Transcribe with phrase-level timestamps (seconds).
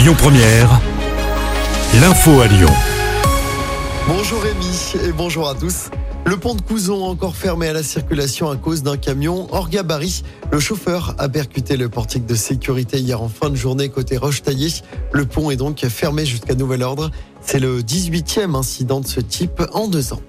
[0.00, 0.80] Lyon Première,
[2.00, 2.70] l'info à Lyon.
[4.08, 5.90] Bonjour Rémi et bonjour à tous.
[6.24, 10.22] Le pont de Couzon encore fermé à la circulation à cause d'un camion hors gabarit.
[10.50, 14.70] Le chauffeur a percuté le portique de sécurité hier en fin de journée côté Roche-Taillé.
[15.12, 17.10] Le pont est donc fermé jusqu'à nouvel ordre.
[17.42, 20.22] C'est le 18e incident de ce type en deux ans.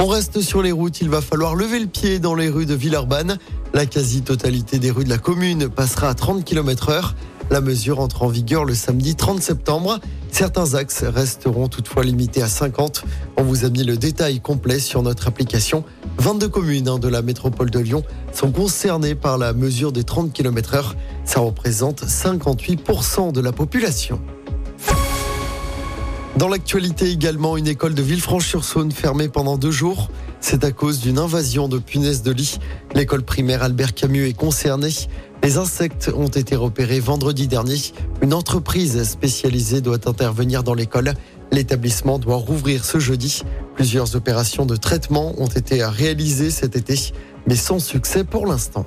[0.00, 2.74] On reste sur les routes, il va falloir lever le pied dans les rues de
[2.74, 3.38] Villeurbanne.
[3.74, 7.14] La quasi-totalité des rues de la commune passera à 30 km heure.
[7.50, 10.00] La mesure entre en vigueur le samedi 30 septembre.
[10.30, 13.04] Certains axes resteront toutefois limités à 50.
[13.38, 15.82] On vous a mis le détail complet sur notre application.
[16.18, 20.32] 22 communes hein, de la métropole de Lyon sont concernées par la mesure des 30
[20.32, 20.94] km heure.
[21.24, 24.20] Ça représente 58% de la population.
[26.38, 30.08] Dans l'actualité également, une école de Villefranche-sur-Saône fermée pendant deux jours.
[30.40, 32.60] C'est à cause d'une invasion de punaises de lit.
[32.94, 34.92] L'école primaire Albert Camus est concernée.
[35.42, 37.78] Les insectes ont été repérés vendredi dernier.
[38.22, 41.14] Une entreprise spécialisée doit intervenir dans l'école.
[41.52, 43.42] L'établissement doit rouvrir ce jeudi.
[43.74, 47.12] Plusieurs opérations de traitement ont été réalisées cet été,
[47.46, 48.84] mais sans succès pour l'instant.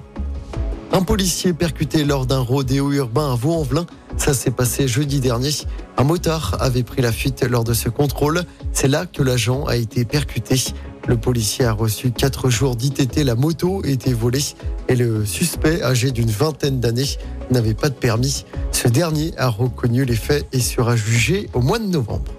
[0.94, 3.86] Un policier percuté lors d'un rodéo urbain à Vaux-en-Velin.
[4.18, 5.52] Ça s'est passé jeudi dernier.
[5.98, 8.42] Un motard avait pris la fuite lors de ce contrôle.
[8.74, 10.62] C'est là que l'agent a été percuté.
[11.08, 13.24] Le policier a reçu quatre jours d'ITT.
[13.24, 14.44] La moto était volée
[14.88, 17.18] et le suspect, âgé d'une vingtaine d'années,
[17.50, 18.46] n'avait pas de permis.
[18.72, 22.32] Ce dernier a reconnu les faits et sera jugé au mois de novembre.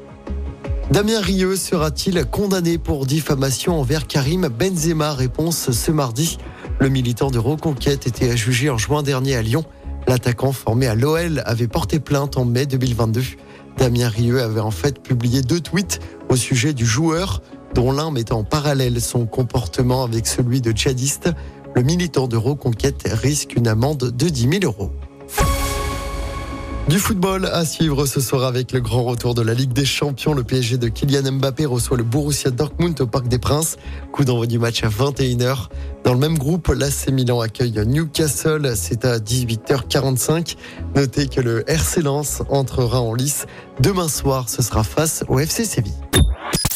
[0.91, 5.15] Damien Rieu sera-t-il condamné pour diffamation envers Karim Benzema?
[5.15, 6.39] Réponse ce mardi.
[6.81, 9.65] Le militant de Reconquête était jugé en juin dernier à Lyon.
[10.07, 13.23] L'attaquant formé à l'OL avait porté plainte en mai 2022.
[13.79, 17.41] Damien Rieu avait en fait publié deux tweets au sujet du joueur
[17.75, 21.31] dont l'un mettait en parallèle son comportement avec celui de djihadiste.
[21.75, 24.91] Le militant de Reconquête risque une amende de 10 000 euros.
[26.89, 30.35] Du football à suivre ce soir avec le grand retour de la Ligue des Champions.
[30.35, 33.77] Le PSG de Kylian Mbappé reçoit le Borussia Dortmund au Parc des Princes.
[34.11, 35.69] Coup d'envoi du match à 21h.
[36.05, 38.73] Dans le même groupe, l'AC Milan accueille Newcastle.
[38.75, 40.57] C'est à 18h45.
[40.97, 43.47] Notez que le RC Lens entrera en lice.
[43.81, 45.95] Demain soir, ce sera face au FC Séville.